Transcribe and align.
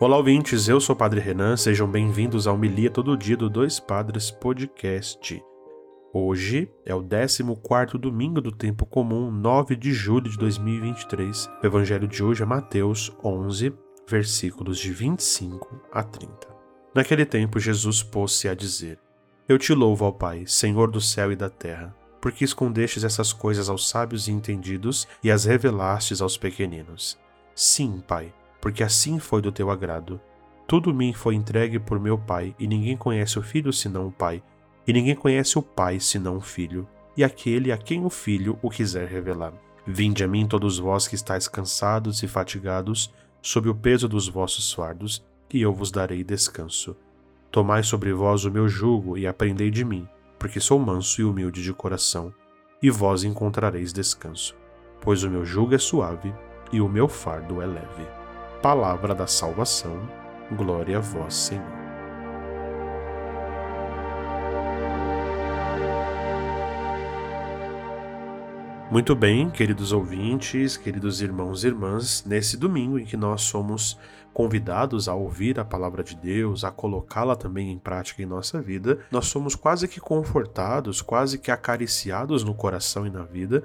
Olá, 0.00 0.16
ouvintes, 0.16 0.66
eu 0.66 0.80
sou 0.80 0.92
o 0.92 0.98
Padre 0.98 1.20
Renan, 1.20 1.56
sejam 1.56 1.88
bem-vindos 1.88 2.48
ao 2.48 2.58
Milia 2.58 2.90
Todo 2.90 3.16
Dia 3.16 3.36
do 3.36 3.48
Dois 3.48 3.78
Padres 3.78 4.28
Podcast. 4.28 5.40
Hoje 6.12 6.68
é 6.84 6.92
o 6.92 7.00
14 7.00 7.96
domingo 7.96 8.40
do 8.40 8.50
tempo 8.50 8.84
comum, 8.84 9.30
9 9.30 9.76
de 9.76 9.92
julho 9.92 10.28
de 10.28 10.36
2023. 10.36 11.48
O 11.62 11.66
evangelho 11.66 12.08
de 12.08 12.24
hoje 12.24 12.42
é 12.42 12.44
Mateus 12.44 13.16
11, 13.22 13.72
versículos 14.08 14.80
de 14.80 14.92
25 14.92 15.80
a 15.92 16.02
30. 16.02 16.48
Naquele 16.92 17.24
tempo, 17.24 17.60
Jesus 17.60 18.02
pôs-se 18.02 18.48
a 18.48 18.54
dizer: 18.54 18.98
Eu 19.48 19.60
te 19.60 19.72
louvo, 19.72 20.12
Pai, 20.12 20.42
Senhor 20.44 20.90
do 20.90 21.00
céu 21.00 21.30
e 21.30 21.36
da 21.36 21.48
terra, 21.48 21.94
porque 22.20 22.44
escondestes 22.44 23.04
essas 23.04 23.32
coisas 23.32 23.68
aos 23.68 23.88
sábios 23.88 24.26
e 24.26 24.32
entendidos 24.32 25.06
e 25.22 25.30
as 25.30 25.44
revelastes 25.44 26.20
aos 26.20 26.36
pequeninos. 26.36 27.16
Sim, 27.54 28.02
Pai 28.08 28.34
porque 28.64 28.82
assim 28.82 29.18
foi 29.18 29.42
do 29.42 29.52
teu 29.52 29.70
agrado. 29.70 30.18
Tudo 30.66 30.94
me 30.94 31.12
foi 31.12 31.34
entregue 31.34 31.78
por 31.78 32.00
meu 32.00 32.16
Pai, 32.16 32.56
e 32.58 32.66
ninguém 32.66 32.96
conhece 32.96 33.38
o 33.38 33.42
Filho 33.42 33.70
senão 33.74 34.06
o 34.06 34.10
Pai, 34.10 34.42
e 34.86 34.92
ninguém 34.94 35.14
conhece 35.14 35.58
o 35.58 35.62
Pai 35.62 36.00
senão 36.00 36.38
o 36.38 36.40
Filho, 36.40 36.88
e 37.14 37.22
aquele 37.22 37.70
a 37.70 37.76
quem 37.76 38.06
o 38.06 38.08
Filho 38.08 38.58
o 38.62 38.70
quiser 38.70 39.06
revelar. 39.06 39.52
Vinde 39.86 40.24
a 40.24 40.26
mim 40.26 40.46
todos 40.46 40.78
vós 40.78 41.06
que 41.06 41.14
estáis 41.14 41.46
cansados 41.46 42.22
e 42.22 42.26
fatigados, 42.26 43.12
sob 43.42 43.68
o 43.68 43.74
peso 43.74 44.08
dos 44.08 44.28
vossos 44.28 44.72
fardos, 44.72 45.22
e 45.52 45.60
eu 45.60 45.70
vos 45.70 45.90
darei 45.90 46.24
descanso. 46.24 46.96
Tomai 47.50 47.82
sobre 47.82 48.14
vós 48.14 48.46
o 48.46 48.50
meu 48.50 48.66
jugo 48.66 49.18
e 49.18 49.26
aprendei 49.26 49.70
de 49.70 49.84
mim, 49.84 50.08
porque 50.38 50.58
sou 50.58 50.78
manso 50.78 51.20
e 51.20 51.24
humilde 51.24 51.62
de 51.62 51.74
coração, 51.74 52.32
e 52.82 52.88
vós 52.88 53.24
encontrareis 53.24 53.92
descanso. 53.92 54.56
Pois 55.02 55.22
o 55.22 55.28
meu 55.28 55.44
jugo 55.44 55.74
é 55.74 55.78
suave 55.78 56.32
e 56.72 56.80
o 56.80 56.88
meu 56.88 57.08
fardo 57.08 57.60
é 57.60 57.66
leve 57.66 58.23
palavra 58.64 59.14
da 59.14 59.26
salvação. 59.26 60.08
Glória 60.50 60.96
a 60.96 61.00
vós, 61.02 61.34
Senhor. 61.34 61.62
Muito 68.90 69.14
bem, 69.14 69.50
queridos 69.50 69.92
ouvintes, 69.92 70.78
queridos 70.78 71.20
irmãos 71.20 71.62
e 71.62 71.66
irmãs, 71.66 72.24
nesse 72.24 72.56
domingo 72.56 72.98
em 72.98 73.04
que 73.04 73.18
nós 73.18 73.42
somos 73.42 73.98
convidados 74.32 75.10
a 75.10 75.14
ouvir 75.14 75.60
a 75.60 75.64
palavra 75.64 76.02
de 76.02 76.16
Deus, 76.16 76.64
a 76.64 76.70
colocá-la 76.70 77.36
também 77.36 77.70
em 77.70 77.78
prática 77.78 78.22
em 78.22 78.26
nossa 78.26 78.62
vida, 78.62 78.98
nós 79.10 79.26
somos 79.26 79.54
quase 79.54 79.86
que 79.86 80.00
confortados, 80.00 81.02
quase 81.02 81.38
que 81.38 81.50
acariciados 81.50 82.42
no 82.42 82.54
coração 82.54 83.06
e 83.06 83.10
na 83.10 83.24
vida 83.24 83.62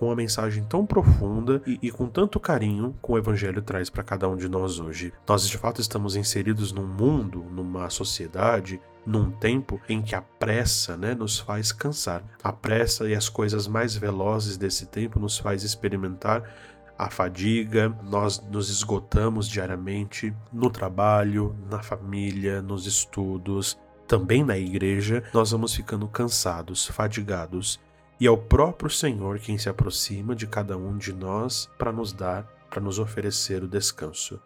com 0.00 0.06
uma 0.06 0.16
mensagem 0.16 0.64
tão 0.64 0.86
profunda 0.86 1.60
e, 1.66 1.78
e 1.82 1.90
com 1.90 2.08
tanto 2.08 2.40
carinho 2.40 2.96
que 3.04 3.12
o 3.12 3.18
Evangelho 3.18 3.60
traz 3.60 3.90
para 3.90 4.02
cada 4.02 4.26
um 4.30 4.34
de 4.34 4.48
nós 4.48 4.80
hoje. 4.80 5.12
Nós 5.28 5.46
de 5.46 5.58
fato 5.58 5.78
estamos 5.78 6.16
inseridos 6.16 6.72
num 6.72 6.86
mundo, 6.86 7.44
numa 7.50 7.90
sociedade, 7.90 8.80
num 9.04 9.30
tempo 9.30 9.78
em 9.86 10.00
que 10.00 10.14
a 10.14 10.22
pressa 10.22 10.96
né, 10.96 11.14
nos 11.14 11.38
faz 11.38 11.70
cansar. 11.70 12.24
A 12.42 12.50
pressa 12.50 13.06
e 13.10 13.14
as 13.14 13.28
coisas 13.28 13.68
mais 13.68 13.94
velozes 13.94 14.56
desse 14.56 14.86
tempo 14.86 15.20
nos 15.20 15.36
faz 15.36 15.64
experimentar 15.64 16.50
a 16.96 17.10
fadiga, 17.10 17.94
nós 18.02 18.42
nos 18.50 18.70
esgotamos 18.70 19.46
diariamente 19.46 20.34
no 20.50 20.70
trabalho, 20.70 21.54
na 21.70 21.82
família, 21.82 22.62
nos 22.62 22.86
estudos, 22.86 23.78
também 24.08 24.42
na 24.42 24.56
igreja, 24.56 25.22
nós 25.34 25.50
vamos 25.50 25.74
ficando 25.74 26.08
cansados, 26.08 26.86
fadigados 26.86 27.78
e 28.20 28.26
é 28.26 28.30
o 28.30 28.36
próprio 28.36 28.90
Senhor 28.90 29.38
quem 29.38 29.56
se 29.56 29.70
aproxima 29.70 30.36
de 30.36 30.46
cada 30.46 30.76
um 30.76 30.98
de 30.98 31.10
nós 31.10 31.70
para 31.78 31.90
nos 31.90 32.12
dar, 32.12 32.44
para 32.68 32.78
nos 32.78 32.98
oferecer 32.98 33.64
o 33.64 33.68
descanso. 33.68 34.38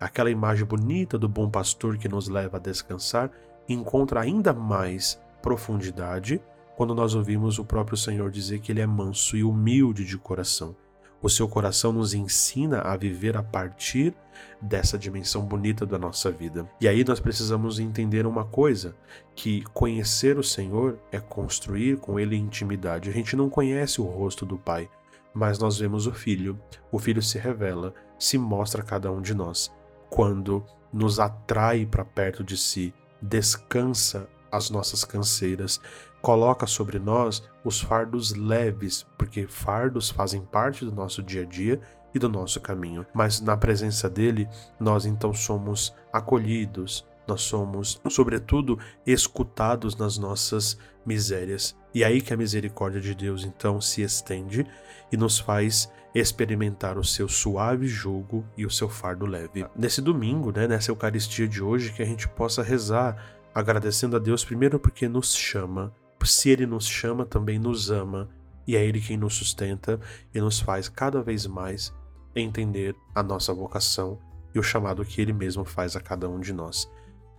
Aquela 0.00 0.30
imagem 0.30 0.64
bonita 0.64 1.18
do 1.18 1.28
bom 1.28 1.50
pastor 1.50 1.98
que 1.98 2.08
nos 2.08 2.28
leva 2.28 2.58
a 2.58 2.60
descansar 2.60 3.32
encontra 3.68 4.20
ainda 4.20 4.52
mais 4.52 5.20
profundidade 5.42 6.40
quando 6.76 6.94
nós 6.94 7.16
ouvimos 7.16 7.58
o 7.58 7.64
próprio 7.64 7.96
Senhor 7.96 8.30
dizer 8.30 8.60
que 8.60 8.70
ele 8.70 8.80
é 8.80 8.86
manso 8.86 9.36
e 9.36 9.42
humilde 9.42 10.04
de 10.04 10.16
coração. 10.16 10.76
O 11.20 11.28
seu 11.28 11.48
coração 11.48 11.92
nos 11.92 12.14
ensina 12.14 12.80
a 12.80 12.96
viver 12.96 13.36
a 13.36 13.42
partir 13.42 14.14
dessa 14.62 14.96
dimensão 14.96 15.44
bonita 15.44 15.84
da 15.84 15.98
nossa 15.98 16.30
vida. 16.30 16.68
E 16.80 16.86
aí 16.86 17.04
nós 17.04 17.18
precisamos 17.18 17.80
entender 17.80 18.24
uma 18.24 18.44
coisa, 18.44 18.94
que 19.34 19.62
conhecer 19.74 20.38
o 20.38 20.44
Senhor 20.44 20.98
é 21.10 21.18
construir 21.18 21.96
com 21.98 22.20
ele 22.20 22.36
intimidade. 22.36 23.10
A 23.10 23.12
gente 23.12 23.34
não 23.34 23.50
conhece 23.50 24.00
o 24.00 24.04
rosto 24.04 24.46
do 24.46 24.56
Pai, 24.56 24.88
mas 25.34 25.58
nós 25.58 25.78
vemos 25.78 26.06
o 26.06 26.12
Filho. 26.12 26.58
O 26.92 27.00
Filho 27.00 27.22
se 27.22 27.36
revela, 27.36 27.92
se 28.16 28.38
mostra 28.38 28.82
a 28.82 28.84
cada 28.84 29.10
um 29.10 29.20
de 29.20 29.34
nós. 29.34 29.72
Quando 30.08 30.64
nos 30.92 31.18
atrai 31.18 31.84
para 31.84 32.04
perto 32.04 32.44
de 32.44 32.56
si, 32.56 32.94
descansa 33.20 34.28
as 34.50 34.70
nossas 34.70 35.04
canseiras, 35.04 35.80
coloca 36.20 36.66
sobre 36.66 36.98
nós 36.98 37.42
os 37.64 37.80
fardos 37.80 38.34
leves, 38.34 39.06
porque 39.16 39.46
fardos 39.46 40.10
fazem 40.10 40.42
parte 40.42 40.84
do 40.84 40.92
nosso 40.92 41.22
dia 41.22 41.42
a 41.42 41.46
dia 41.46 41.80
e 42.14 42.18
do 42.18 42.28
nosso 42.28 42.60
caminho. 42.60 43.06
Mas 43.14 43.40
na 43.40 43.56
presença 43.56 44.08
dele, 44.08 44.48
nós 44.80 45.06
então 45.06 45.32
somos 45.32 45.94
acolhidos, 46.12 47.06
nós 47.26 47.42
somos, 47.42 48.00
sobretudo, 48.08 48.78
escutados 49.06 49.96
nas 49.96 50.16
nossas 50.16 50.78
misérias. 51.04 51.76
E 51.94 52.02
aí 52.02 52.20
que 52.22 52.32
a 52.32 52.36
misericórdia 52.36 53.00
de 53.00 53.14
Deus 53.14 53.44
então 53.44 53.80
se 53.80 54.02
estende 54.02 54.66
e 55.12 55.16
nos 55.16 55.38
faz 55.38 55.90
experimentar 56.14 56.98
o 56.98 57.04
seu 57.04 57.28
suave 57.28 57.86
jugo 57.86 58.44
e 58.56 58.64
o 58.64 58.70
seu 58.70 58.88
fardo 58.88 59.26
leve. 59.26 59.66
Nesse 59.76 60.00
domingo, 60.00 60.50
né, 60.50 60.66
nessa 60.66 60.90
Eucaristia 60.90 61.46
de 61.46 61.62
hoje, 61.62 61.92
que 61.92 62.02
a 62.02 62.06
gente 62.06 62.26
possa 62.28 62.62
rezar 62.62 63.37
agradecendo 63.58 64.14
a 64.14 64.20
Deus 64.20 64.44
primeiro 64.44 64.78
porque 64.78 65.08
nos 65.08 65.34
chama, 65.34 65.92
se 66.24 66.48
Ele 66.48 66.64
nos 66.64 66.86
chama, 66.86 67.26
também 67.26 67.58
nos 67.58 67.90
ama, 67.90 68.28
e 68.64 68.76
é 68.76 68.84
Ele 68.84 69.00
quem 69.00 69.16
nos 69.16 69.34
sustenta 69.34 69.98
e 70.32 70.40
nos 70.40 70.60
faz 70.60 70.88
cada 70.88 71.20
vez 71.20 71.44
mais 71.44 71.92
entender 72.36 72.94
a 73.12 73.20
nossa 73.20 73.52
vocação 73.52 74.16
e 74.54 74.60
o 74.60 74.62
chamado 74.62 75.04
que 75.04 75.20
Ele 75.20 75.32
mesmo 75.32 75.64
faz 75.64 75.96
a 75.96 76.00
cada 76.00 76.28
um 76.28 76.38
de 76.38 76.52
nós. 76.52 76.88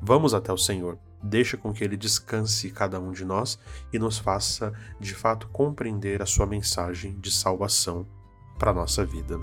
Vamos 0.01 0.33
até 0.33 0.51
o 0.51 0.57
Senhor, 0.57 0.99
deixa 1.23 1.55
com 1.55 1.71
que 1.71 1.85
Ele 1.85 1.95
descanse 1.95 2.69
cada 2.69 2.99
um 2.99 3.13
de 3.13 3.23
nós 3.23 3.57
e 3.93 3.97
nos 3.97 4.17
faça 4.17 4.73
de 4.99 5.15
fato 5.15 5.47
compreender 5.47 6.21
a 6.21 6.25
Sua 6.25 6.45
mensagem 6.45 7.17
de 7.17 7.31
salvação 7.31 8.05
para 8.57 8.71
a 8.71 8.73
nossa 8.73 9.05
vida. 9.05 9.39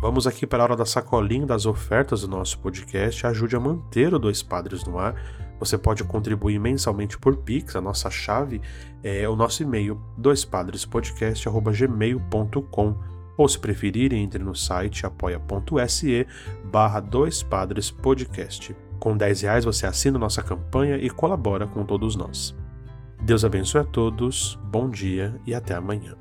Vamos 0.00 0.26
aqui 0.26 0.46
para 0.46 0.62
a 0.62 0.64
hora 0.64 0.76
da 0.76 0.86
sacolinha 0.86 1.44
das 1.44 1.66
ofertas 1.66 2.22
do 2.22 2.28
nosso 2.28 2.58
podcast. 2.58 3.26
Ajude 3.26 3.54
a 3.54 3.60
manter 3.60 4.14
o 4.14 4.18
Dois 4.18 4.42
Padres 4.42 4.82
no 4.84 4.98
ar. 4.98 5.14
Você 5.58 5.76
pode 5.76 6.02
contribuir 6.04 6.58
mensalmente 6.58 7.18
por 7.18 7.36
Pix. 7.36 7.76
A 7.76 7.82
nossa 7.82 8.08
chave 8.08 8.62
é 9.02 9.28
o 9.28 9.36
nosso 9.36 9.62
e-mail, 9.62 10.00
doispadrespodcast.gmail.com 10.16 12.96
ou 13.36 13.46
se 13.46 13.58
preferirem, 13.58 14.22
entre 14.22 14.42
no 14.42 14.54
site 14.54 15.04
apoia.se 15.04 16.26
barra 16.64 17.00
Dois. 17.00 17.46
Com 18.98 19.14
10 19.16 19.40
reais 19.42 19.64
você 19.66 19.86
assina 19.86 20.18
nossa 20.18 20.42
campanha 20.42 20.96
e 20.96 21.10
colabora 21.10 21.66
com 21.66 21.84
todos 21.84 22.16
nós. 22.16 22.56
Deus 23.20 23.44
abençoe 23.44 23.82
a 23.82 23.84
todos, 23.84 24.58
bom 24.64 24.88
dia 24.88 25.38
e 25.46 25.54
até 25.54 25.74
amanhã. 25.74 26.19